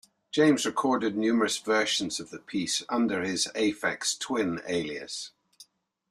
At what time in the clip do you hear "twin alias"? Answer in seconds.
4.17-5.29